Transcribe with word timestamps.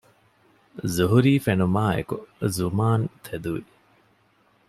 ޒުހުރީ 0.93 1.33
ފެނުމާއެކު 1.45 2.17
ޖުމާން 2.55 3.05
ތެދުވި 3.25 3.63